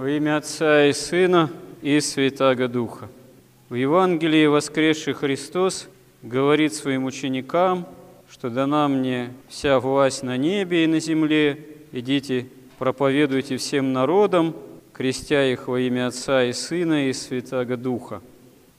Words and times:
Во 0.00 0.08
имя 0.08 0.38
Отца 0.38 0.86
и 0.86 0.94
Сына 0.94 1.50
и 1.82 2.00
Святаго 2.00 2.68
Духа. 2.68 3.10
В 3.68 3.74
Евангелии 3.74 4.46
воскресший 4.46 5.12
Христос 5.12 5.88
говорит 6.22 6.72
своим 6.72 7.04
ученикам, 7.04 7.86
что 8.30 8.48
дана 8.48 8.88
мне 8.88 9.34
вся 9.50 9.78
власть 9.78 10.22
на 10.22 10.38
небе 10.38 10.84
и 10.84 10.86
на 10.86 11.00
земле, 11.00 11.66
идите, 11.92 12.46
проповедуйте 12.78 13.58
всем 13.58 13.92
народам, 13.92 14.56
крестя 14.94 15.44
их 15.44 15.68
во 15.68 15.78
имя 15.78 16.06
Отца 16.06 16.44
и 16.44 16.54
Сына 16.54 17.10
и 17.10 17.12
Святаго 17.12 17.76
Духа. 17.76 18.22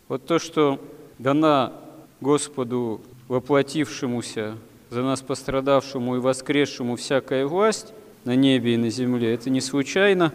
Вот 0.08 0.26
то, 0.26 0.40
что 0.40 0.80
дана 1.20 1.72
Господу, 2.20 3.00
воплотившемуся, 3.28 4.58
за 4.90 5.04
нас 5.04 5.22
пострадавшему 5.22 6.16
и 6.16 6.20
воскресшему 6.20 6.96
всякая 6.96 7.46
власть 7.46 7.94
на 8.26 8.36
небе 8.36 8.74
и 8.74 8.78
на 8.78 8.90
земле, 8.90 9.36
это 9.36 9.52
не 9.52 9.62
случайно, 9.62 10.34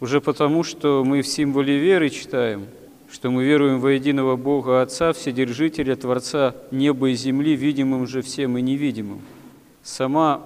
уже 0.00 0.20
потому, 0.20 0.62
что 0.62 1.04
мы 1.04 1.22
в 1.22 1.26
символе 1.26 1.78
веры 1.78 2.10
читаем, 2.10 2.66
что 3.10 3.30
мы 3.30 3.44
веруем 3.44 3.80
во 3.80 3.92
единого 3.92 4.36
Бога 4.36 4.82
Отца, 4.82 5.12
Вседержителя, 5.12 5.96
Творца 5.96 6.54
неба 6.70 7.10
и 7.10 7.14
земли, 7.14 7.56
видимым 7.56 8.06
же 8.06 8.22
всем 8.22 8.58
и 8.58 8.62
невидимым. 8.62 9.22
Сама 9.82 10.42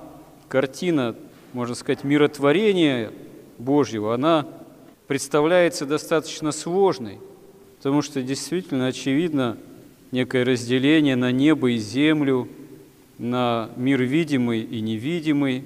картина, 0.49 1.17
можно 1.53 1.75
сказать, 1.75 2.05
миротворения 2.05 3.11
Божьего, 3.59 4.15
она 4.15 4.47
представляется 5.07 5.85
достаточно 5.85 6.53
сложной, 6.53 7.19
потому 7.79 8.03
что 8.03 8.23
действительно 8.23 8.87
очевидно 8.87 9.59
некое 10.13 10.45
разделение 10.45 11.17
на 11.17 11.33
небо 11.33 11.71
и 11.73 11.79
землю, 11.79 12.49
на 13.19 13.71
мир 13.77 14.03
видимый 14.03 14.61
и 14.61 14.81
невидимый, 14.81 15.65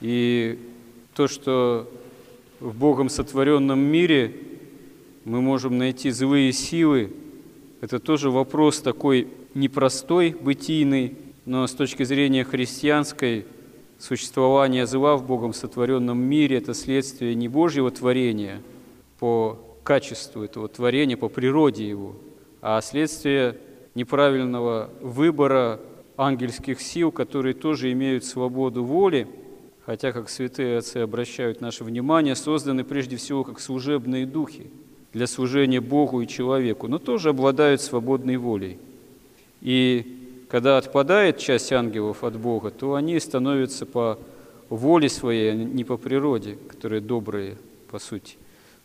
и 0.00 0.58
то, 1.14 1.28
что 1.28 1.90
в 2.60 2.74
Богом 2.76 3.08
сотворенном 3.08 3.78
мире 3.78 4.34
мы 5.24 5.40
можем 5.40 5.78
найти 5.78 6.10
злые 6.10 6.52
силы, 6.52 7.12
это 7.80 7.98
тоже 7.98 8.30
вопрос 8.30 8.80
такой 8.80 9.28
непростой, 9.54 10.30
бытийный, 10.30 11.16
но 11.44 11.66
с 11.66 11.72
точки 11.72 12.04
зрения 12.04 12.44
христианской 12.44 13.46
существование 13.98 14.86
зла 14.86 15.16
в 15.16 15.26
Богом 15.26 15.52
сотворенном 15.52 16.18
мире– 16.18 16.56
это 16.58 16.74
следствие 16.74 17.34
не 17.34 17.48
Божьего 17.48 17.90
творения 17.90 18.62
по 19.18 19.58
качеству 19.84 20.42
этого 20.42 20.68
творения, 20.68 21.16
по 21.16 21.28
природе 21.28 21.88
его, 21.88 22.16
а 22.60 22.80
следствие 22.80 23.58
неправильного 23.94 24.90
выбора 25.00 25.80
ангельских 26.16 26.80
сил, 26.80 27.12
которые 27.12 27.54
тоже 27.54 27.92
имеют 27.92 28.24
свободу 28.24 28.84
воли, 28.84 29.28
хотя, 29.86 30.10
как 30.10 30.28
святые 30.28 30.78
отцы 30.78 30.98
обращают 30.98 31.60
наше 31.60 31.84
внимание, 31.84 32.34
созданы 32.34 32.82
прежде 32.82 33.16
всего 33.16 33.44
как 33.44 33.60
служебные 33.60 34.26
духи 34.26 34.66
для 35.12 35.28
служения 35.28 35.80
Богу 35.80 36.20
и 36.20 36.26
человеку, 36.26 36.88
но 36.88 36.98
тоже 36.98 37.30
обладают 37.30 37.80
свободной 37.80 38.36
волей. 38.36 38.78
И 39.62 40.44
когда 40.50 40.76
отпадает 40.76 41.38
часть 41.38 41.72
ангелов 41.72 42.24
от 42.24 42.36
Бога, 42.36 42.70
то 42.70 42.94
они 42.94 43.18
становятся 43.20 43.86
по 43.86 44.18
воле 44.68 45.08
своей, 45.08 45.52
а 45.52 45.54
не 45.54 45.84
по 45.84 45.96
природе, 45.96 46.58
которые 46.68 47.00
добрые, 47.00 47.56
по 47.90 48.00
сути. 48.00 48.36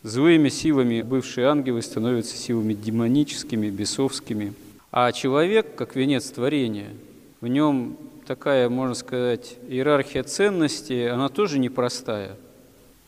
Злыми 0.04 0.50
силами 0.50 1.02
бывшие 1.02 1.48
ангелы 1.48 1.82
становятся 1.82 2.38
силами 2.38 2.74
демоническими, 2.74 3.70
бесовскими. 3.70 4.54
А 4.92 5.12
человек, 5.12 5.76
как 5.76 5.96
венец 5.96 6.30
творения, 6.30 6.90
в 7.40 7.48
нем 7.48 7.98
такая, 8.36 8.70
можно 8.70 8.96
сказать, 8.96 9.58
иерархия 9.68 10.24
ценностей, 10.24 11.06
она 11.06 11.28
тоже 11.28 11.60
непростая. 11.60 12.38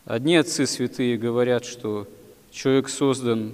Одни 0.04 0.36
отцы 0.36 0.68
святые 0.68 1.18
говорят, 1.18 1.64
что 1.64 2.10
человек 2.52 2.90
создан 2.90 3.54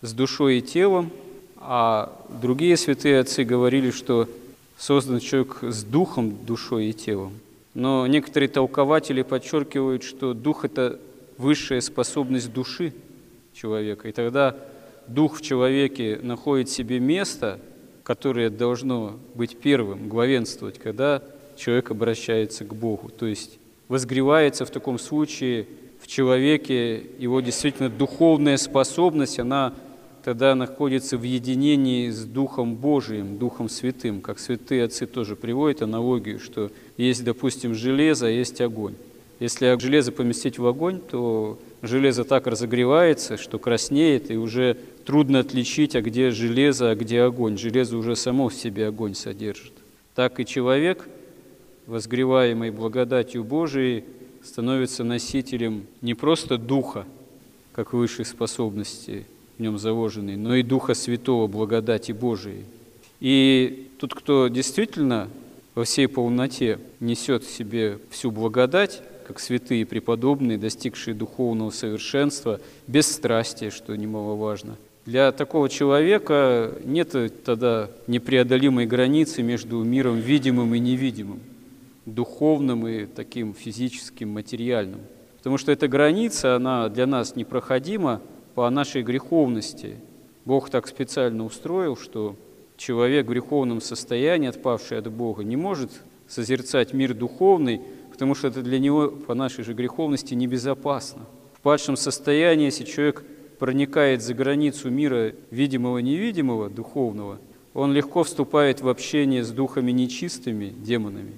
с 0.00 0.12
душой 0.12 0.58
и 0.58 0.62
телом, 0.62 1.10
а 1.56 2.16
другие 2.40 2.76
святые 2.76 3.18
отцы 3.18 3.42
говорили, 3.42 3.90
что 3.90 4.28
создан 4.76 5.18
человек 5.18 5.58
с 5.60 5.82
духом, 5.82 6.38
душой 6.46 6.90
и 6.90 6.92
телом. 6.92 7.32
Но 7.74 8.06
некоторые 8.06 8.48
толкователи 8.48 9.22
подчеркивают, 9.22 10.04
что 10.04 10.34
дух– 10.34 10.64
это 10.66 11.00
высшая 11.36 11.80
способность 11.80 12.52
души 12.52 12.92
человека. 13.54 14.08
И 14.08 14.12
тогда 14.12 14.54
дух 15.08 15.38
в 15.38 15.42
человеке 15.42 16.20
находит 16.22 16.70
себе 16.70 17.00
место, 17.00 17.58
которое 18.08 18.48
должно 18.48 19.18
быть 19.34 19.58
первым, 19.58 20.08
главенствовать, 20.08 20.78
когда 20.78 21.22
человек 21.58 21.90
обращается 21.90 22.64
к 22.64 22.74
Богу. 22.74 23.10
То 23.10 23.26
есть 23.26 23.58
возгревается 23.86 24.64
в 24.64 24.70
таком 24.70 24.98
случае 24.98 25.66
в 26.00 26.06
человеке 26.06 27.02
его 27.18 27.42
действительно 27.42 27.90
духовная 27.90 28.56
способность, 28.56 29.38
она 29.38 29.74
тогда 30.24 30.54
находится 30.54 31.18
в 31.18 31.22
единении 31.22 32.08
с 32.08 32.24
Духом 32.24 32.76
Божиим, 32.76 33.36
Духом 33.36 33.68
Святым, 33.68 34.22
как 34.22 34.38
святые 34.38 34.84
отцы 34.84 35.04
тоже 35.04 35.36
приводят 35.36 35.82
аналогию, 35.82 36.40
что 36.40 36.70
есть, 36.96 37.24
допустим, 37.24 37.74
железо, 37.74 38.28
а 38.28 38.30
есть 38.30 38.58
огонь. 38.62 38.94
Если 39.40 39.78
железо 39.78 40.10
поместить 40.10 40.58
в 40.58 40.66
огонь, 40.66 41.00
то 41.00 41.58
железо 41.82 42.24
так 42.24 42.46
разогревается, 42.46 43.36
что 43.36 43.58
краснеет, 43.58 44.30
и 44.30 44.36
уже 44.36 44.76
трудно 45.04 45.40
отличить, 45.40 45.94
а 45.94 46.02
где 46.02 46.30
железо, 46.30 46.90
а 46.90 46.96
где 46.96 47.22
огонь. 47.22 47.56
Железо 47.56 47.96
уже 47.96 48.16
само 48.16 48.48
в 48.48 48.54
себе 48.54 48.88
огонь 48.88 49.14
содержит. 49.14 49.72
Так 50.14 50.40
и 50.40 50.46
человек, 50.46 51.08
возгреваемый 51.86 52.70
благодатью 52.70 53.44
Божией, 53.44 54.04
становится 54.42 55.04
носителем 55.04 55.86
не 56.02 56.14
просто 56.14 56.58
духа, 56.58 57.06
как 57.72 57.92
высшей 57.92 58.24
способности 58.24 59.24
в 59.56 59.62
нем 59.62 59.78
заложенной, 59.78 60.36
но 60.36 60.56
и 60.56 60.62
Духа 60.62 60.94
Святого, 60.94 61.46
благодати 61.46 62.12
Божией. 62.12 62.64
И 63.20 63.88
тут, 63.98 64.14
кто 64.14 64.48
действительно 64.48 65.28
во 65.74 65.84
всей 65.84 66.08
полноте 66.08 66.78
несет 67.00 67.44
в 67.44 67.50
себе 67.50 67.98
всю 68.10 68.30
благодать, 68.30 69.02
как 69.28 69.40
святые 69.40 69.84
преподобные, 69.84 70.56
достигшие 70.56 71.12
духовного 71.12 71.68
совершенства, 71.68 72.60
без 72.86 73.12
страсти, 73.12 73.68
что 73.68 73.94
немаловажно. 73.94 74.76
Для 75.04 75.32
такого 75.32 75.68
человека 75.68 76.72
нет 76.82 77.14
тогда 77.44 77.90
непреодолимой 78.06 78.86
границы 78.86 79.42
между 79.42 79.84
миром 79.84 80.16
видимым 80.16 80.74
и 80.74 80.78
невидимым, 80.78 81.40
духовным 82.06 82.88
и 82.88 83.04
таким 83.04 83.52
физическим, 83.52 84.30
материальным. 84.30 85.00
Потому 85.36 85.58
что 85.58 85.72
эта 85.72 85.88
граница, 85.88 86.56
она 86.56 86.88
для 86.88 87.06
нас 87.06 87.36
непроходима 87.36 88.22
по 88.54 88.68
нашей 88.70 89.02
греховности. 89.02 89.96
Бог 90.46 90.70
так 90.70 90.88
специально 90.88 91.44
устроил, 91.44 91.98
что 91.98 92.34
человек 92.78 93.26
в 93.26 93.30
греховном 93.30 93.82
состоянии, 93.82 94.48
отпавший 94.48 94.96
от 94.96 95.12
Бога, 95.12 95.44
не 95.44 95.56
может 95.56 95.90
созерцать 96.28 96.94
мир 96.94 97.12
духовный, 97.12 97.82
потому 98.18 98.34
что 98.34 98.48
это 98.48 98.62
для 98.62 98.80
него 98.80 99.10
по 99.10 99.34
нашей 99.34 99.62
же 99.62 99.74
греховности 99.74 100.34
небезопасно. 100.34 101.22
В 101.52 101.60
падшем 101.60 101.96
состоянии, 101.96 102.64
если 102.64 102.82
человек 102.82 103.22
проникает 103.60 104.22
за 104.24 104.34
границу 104.34 104.90
мира 104.90 105.34
видимого-невидимого, 105.52 106.68
духовного, 106.68 107.38
он 107.74 107.92
легко 107.92 108.24
вступает 108.24 108.80
в 108.80 108.88
общение 108.88 109.44
с 109.44 109.50
духами 109.50 109.92
нечистыми, 109.92 110.74
демонами, 110.76 111.34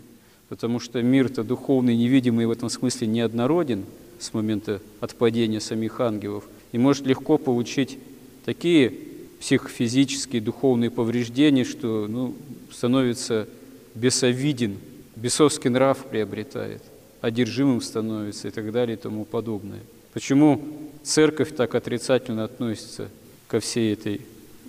потому 0.49 0.81
что 0.81 1.03
мир-то 1.03 1.45
духовный, 1.45 1.95
невидимый 1.99 2.47
в 2.47 2.51
этом 2.51 2.71
смысле 2.71 3.09
неоднороден 3.09 3.85
с 4.19 4.33
момента 4.33 4.81
отпадения 5.01 5.61
самих 5.61 6.01
ангелов, 6.01 6.49
и 6.73 6.79
может 6.79 7.05
легко 7.05 7.37
получить 7.37 7.99
такие 8.47 8.95
психофизические, 9.39 10.41
духовные 10.41 10.91
повреждения, 10.91 11.65
что 11.65 12.07
ну, 12.09 12.35
становится 12.71 13.47
бесовиден 13.95 14.79
бесовский 15.21 15.71
нрав 15.71 15.99
приобретает, 16.07 16.83
одержимым 17.21 17.81
становится 17.81 18.49
и 18.49 18.51
так 18.51 18.73
далее 18.73 18.97
и 18.97 19.01
тому 19.01 19.25
подобное. 19.25 19.81
Почему 20.13 20.63
церковь 21.03 21.55
так 21.55 21.75
отрицательно 21.75 22.45
относится 22.45 23.09
ко 23.47 23.61
всей 23.61 23.93
этой 23.93 24.23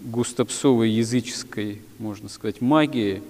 густопсовой 0.04 0.90
языческой, 0.90 1.82
можно 2.00 2.30
сказать, 2.30 2.62
магии, 2.62 3.22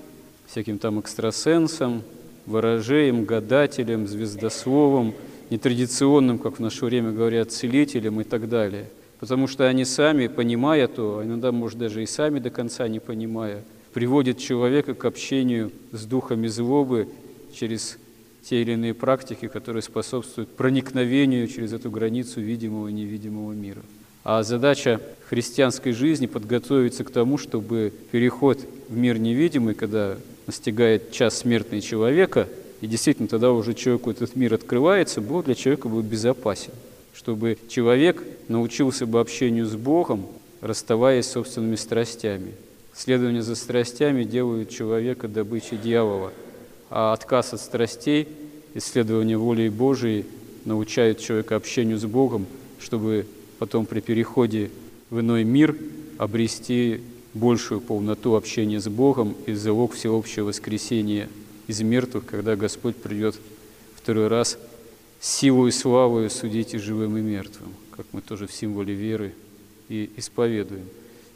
всяким 0.47 0.79
там 0.79 0.99
экстрасенсам, 0.99 2.03
ворожеям, 2.45 3.25
гадателям, 3.25 4.07
звездословам, 4.07 5.13
нетрадиционным, 5.49 6.39
как 6.39 6.57
в 6.57 6.59
наше 6.59 6.85
время 6.85 7.11
говорят, 7.11 7.51
целителям 7.51 8.21
и 8.21 8.23
так 8.23 8.49
далее. 8.49 8.89
Потому 9.19 9.47
что 9.47 9.67
они 9.67 9.85
сами, 9.85 10.27
понимая 10.27 10.87
то, 10.87 11.19
а 11.19 11.25
иногда, 11.25 11.51
может, 11.51 11.77
даже 11.77 12.01
и 12.01 12.07
сами 12.07 12.39
до 12.39 12.49
конца 12.49 12.87
не 12.87 12.99
понимая, 12.99 13.63
приводит 13.93 14.37
человека 14.37 14.93
к 14.93 15.05
общению 15.05 15.71
с 15.91 16.05
духами 16.05 16.47
злобы 16.47 17.07
через 17.53 17.97
те 18.43 18.61
или 18.61 18.73
иные 18.73 18.93
практики, 18.93 19.47
которые 19.47 19.83
способствуют 19.83 20.49
проникновению 20.55 21.47
через 21.47 21.73
эту 21.73 21.91
границу 21.91 22.41
видимого 22.41 22.87
и 22.87 22.93
невидимого 22.93 23.53
мира. 23.53 23.81
А 24.23 24.43
задача 24.43 25.01
христианской 25.27 25.93
жизни 25.93 26.27
подготовиться 26.27 27.03
к 27.03 27.11
тому, 27.11 27.37
чтобы 27.37 27.91
переход 28.11 28.59
в 28.89 28.95
мир 28.95 29.17
невидимый, 29.17 29.73
когда 29.73 30.17
настигает 30.47 31.11
час 31.11 31.39
смертной 31.39 31.81
человека, 31.81 32.47
и 32.81 32.87
действительно 32.87 33.27
тогда 33.27 33.51
уже 33.51 33.73
человеку 33.73 34.11
этот 34.11 34.35
мир 34.35 34.53
открывается, 34.53 35.21
Бог 35.21 35.45
для 35.45 35.55
человека 35.55 35.87
будет 35.87 36.05
безопасен. 36.05 36.71
чтобы 37.13 37.57
человек 37.67 38.23
научился 38.47 39.05
бы 39.05 39.19
общению 39.19 39.65
с 39.65 39.75
Богом, 39.75 40.25
расставаясь 40.61 41.25
с 41.25 41.31
собственными 41.31 41.75
страстями. 41.75 42.53
Следование 42.93 43.41
за 43.41 43.55
страстями 43.55 44.23
делают 44.23 44.69
человека 44.69 45.27
добычей 45.27 45.77
дьявола, 45.77 46.33
а 46.89 47.13
отказ 47.13 47.53
от 47.53 47.61
страстей, 47.61 48.27
исследование 48.73 49.37
воли 49.37 49.69
Божией 49.69 50.25
научают 50.65 51.19
человека 51.19 51.55
общению 51.55 51.97
с 51.97 52.05
Богом, 52.05 52.45
чтобы 52.79 53.25
потом 53.59 53.85
при 53.85 54.01
переходе 54.01 54.71
в 55.09 55.19
иной 55.19 55.43
мир 55.43 55.75
обрести 56.17 57.01
большую 57.33 57.79
полноту 57.81 58.35
общения 58.35 58.79
с 58.79 58.87
Богом 58.89 59.35
и 59.45 59.53
залог 59.53 59.93
всеобщего 59.93 60.47
воскресения 60.47 61.29
из 61.67 61.81
мертвых, 61.81 62.25
когда 62.25 62.55
Господь 62.55 62.97
придет 62.97 63.35
второй 63.95 64.27
раз 64.27 64.57
силу 65.19 65.67
и 65.67 65.71
славу 65.71 66.27
судить 66.29 66.73
и 66.73 66.77
живым, 66.77 67.17
и 67.17 67.21
мертвым, 67.21 67.69
как 67.95 68.05
мы 68.11 68.21
тоже 68.21 68.47
в 68.47 68.53
символе 68.53 68.93
веры 68.93 69.33
и 69.87 70.09
исповедуем. 70.17 70.85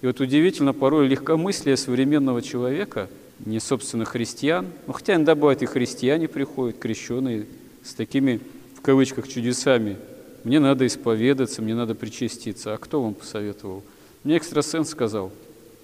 И 0.01 0.07
вот 0.07 0.19
удивительно, 0.19 0.73
порой 0.73 1.07
легкомыслие 1.07 1.77
современного 1.77 2.41
человека, 2.41 3.09
не 3.39 3.59
собственно 3.59 4.05
христиан, 4.05 4.67
ну, 4.87 4.93
хотя 4.93 5.15
иногда 5.15 5.35
бывает 5.35 5.61
и 5.61 5.65
христиане 5.65 6.27
приходят, 6.27 6.77
крещенные, 6.79 7.47
с 7.83 7.93
такими, 7.93 8.39
в 8.77 8.81
кавычках, 8.81 9.27
чудесами. 9.27 9.97
Мне 10.43 10.59
надо 10.59 10.85
исповедаться, 10.85 11.61
мне 11.61 11.75
надо 11.75 11.95
причаститься. 11.95 12.73
А 12.73 12.77
кто 12.77 13.01
вам 13.01 13.13
посоветовал? 13.13 13.83
Мне 14.23 14.37
экстрасенс 14.37 14.89
сказал. 14.89 15.31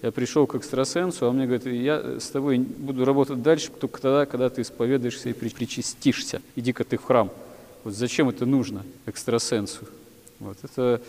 Я 0.02 0.12
пришел 0.12 0.48
к 0.48 0.56
экстрасенсу, 0.56 1.26
а 1.26 1.30
он 1.30 1.38
мне 1.38 1.46
говорит, 1.46 1.66
я 1.68 2.20
с 2.20 2.30
тобой 2.30 2.58
буду 2.58 3.06
работать 3.06 3.42
дальше 3.44 3.70
только 3.70 4.02
тогда, 4.02 4.26
когда 4.26 4.50
ты 4.50 4.64
исповедаешься 4.64 5.30
и 5.30 5.34
причастишься. 5.34 6.42
Иди-ка 6.56 6.84
ты 6.84 6.98
в 6.98 7.04
храм. 7.04 7.30
Вот 7.84 7.94
зачем 7.94 8.30
это 8.30 8.48
нужно 8.48 8.84
экстрасенсу? 9.06 9.86
Вот. 10.40 10.58
Это 10.64 11.02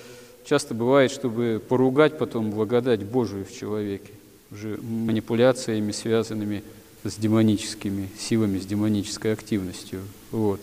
часто 0.44 0.74
бывает, 0.74 1.10
чтобы 1.10 1.60
поругать 1.66 2.18
потом 2.18 2.50
благодать 2.50 3.02
Божию 3.02 3.44
в 3.44 3.52
человеке, 3.52 4.10
уже 4.50 4.78
манипуляциями, 4.82 5.92
связанными 5.92 6.62
с 7.04 7.16
демоническими 7.16 8.08
силами, 8.18 8.58
с 8.58 8.66
демонической 8.66 9.32
активностью. 9.32 10.00
Вот. 10.30 10.60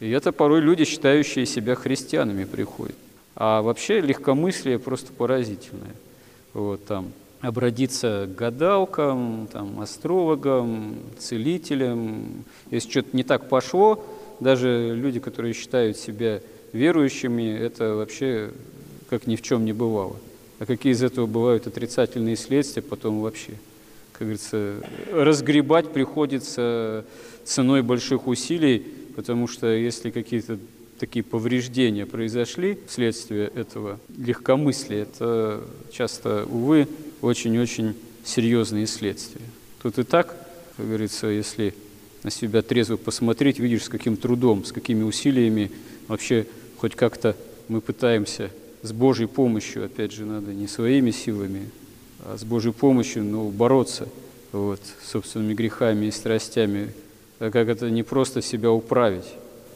И 0.00 0.10
это 0.10 0.32
порой 0.32 0.60
люди, 0.60 0.84
считающие 0.84 1.46
себя 1.46 1.74
христианами, 1.74 2.44
приходят. 2.44 2.96
А 3.34 3.62
вообще 3.62 4.00
легкомыслие 4.00 4.78
просто 4.78 5.12
поразительное. 5.12 5.94
Вот, 6.54 6.84
там, 6.86 7.12
обратиться 7.40 8.28
к 8.28 8.34
гадалкам, 8.34 9.48
там, 9.52 9.80
астрологам, 9.80 10.96
целителям. 11.18 12.44
Если 12.70 12.90
что-то 12.90 13.16
не 13.16 13.22
так 13.22 13.48
пошло, 13.48 14.04
даже 14.40 14.94
люди, 14.94 15.20
которые 15.20 15.54
считают 15.54 15.96
себя 15.96 16.40
верующими, 16.72 17.56
это 17.56 17.94
вообще 17.94 18.50
как 19.08 19.26
ни 19.26 19.36
в 19.36 19.42
чем 19.42 19.64
не 19.64 19.72
бывало. 19.72 20.16
А 20.58 20.66
какие 20.66 20.92
из 20.92 21.02
этого 21.02 21.26
бывают 21.26 21.66
отрицательные 21.66 22.36
следствия, 22.36 22.82
потом 22.82 23.20
вообще, 23.20 23.52
как 24.12 24.22
говорится, 24.22 24.76
разгребать 25.12 25.92
приходится 25.92 27.04
ценой 27.44 27.82
больших 27.82 28.26
усилий, 28.26 28.84
потому 29.14 29.46
что 29.46 29.68
если 29.68 30.10
какие-то 30.10 30.58
такие 30.98 31.22
повреждения 31.22 32.06
произошли 32.06 32.78
вследствие 32.88 33.50
этого 33.54 34.00
легкомыслия, 34.16 35.02
это 35.02 35.64
часто, 35.92 36.44
увы, 36.50 36.88
очень-очень 37.20 37.94
серьезные 38.24 38.86
следствия. 38.86 39.42
Тут 39.82 39.98
и 39.98 40.02
так, 40.02 40.34
как 40.76 40.86
говорится, 40.86 41.28
если 41.28 41.72
на 42.24 42.30
себя 42.30 42.62
трезво 42.62 42.96
посмотреть, 42.96 43.60
видишь, 43.60 43.84
с 43.84 43.88
каким 43.88 44.16
трудом, 44.16 44.64
с 44.64 44.72
какими 44.72 45.04
усилиями 45.04 45.70
вообще 46.08 46.46
хоть 46.78 46.96
как-то 46.96 47.36
мы 47.68 47.80
пытаемся 47.80 48.50
с 48.82 48.92
Божьей 48.92 49.26
помощью, 49.26 49.84
опять 49.84 50.12
же, 50.12 50.24
надо 50.24 50.52
не 50.52 50.68
своими 50.68 51.10
силами, 51.10 51.70
а 52.24 52.36
с 52.36 52.44
Божьей 52.44 52.72
помощью 52.72 53.24
ну, 53.24 53.50
бороться 53.50 54.08
вот, 54.52 54.80
собственными 55.02 55.54
грехами 55.54 56.06
и 56.06 56.10
страстями, 56.10 56.92
так 57.38 57.52
как 57.52 57.68
это 57.68 57.90
не 57.90 58.02
просто 58.02 58.42
себя 58.42 58.70
управить, 58.70 59.26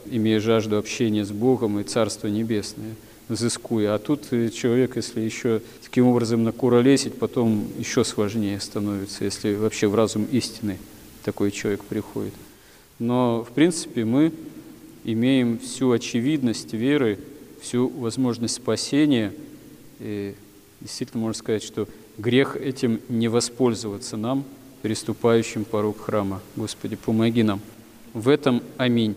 имея 0.06 0.40
жажду 0.40 0.78
общения 0.78 1.24
с 1.24 1.30
Богом 1.30 1.78
и 1.80 1.84
Царство 1.84 2.28
Небесное, 2.28 2.94
взыскуя. 3.28 3.94
А 3.94 3.98
тут 3.98 4.28
человек, 4.30 4.96
если 4.96 5.20
еще 5.20 5.62
таким 5.82 6.06
образом 6.06 6.44
накуролесить, 6.44 7.14
потом 7.14 7.66
еще 7.78 8.04
сложнее 8.04 8.60
становится, 8.60 9.24
если 9.24 9.54
вообще 9.54 9.86
в 9.86 9.94
разум 9.94 10.26
истины 10.30 10.78
такой 11.24 11.50
человек 11.50 11.84
приходит. 11.84 12.34
Но, 12.98 13.44
в 13.48 13.52
принципе, 13.52 14.04
мы 14.04 14.32
имеем 15.04 15.58
всю 15.58 15.90
очевидность 15.90 16.72
веры, 16.72 17.18
всю 17.62 17.88
возможность 17.88 18.54
спасения. 18.54 19.32
И 20.00 20.34
действительно 20.80 21.22
можно 21.22 21.38
сказать, 21.38 21.62
что 21.62 21.88
грех 22.18 22.56
этим 22.56 23.00
не 23.08 23.28
воспользоваться 23.28 24.16
нам, 24.16 24.44
переступающим 24.82 25.64
порог 25.64 26.00
храма. 26.00 26.42
Господи, 26.56 26.96
помоги 26.96 27.42
нам. 27.42 27.60
В 28.12 28.28
этом 28.28 28.62
аминь. 28.76 29.16